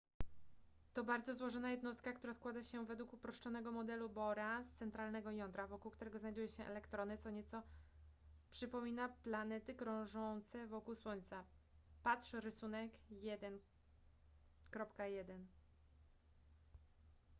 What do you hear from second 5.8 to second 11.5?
którego znajdują się elektrony co nieco przypomina planety krążące wokół słońca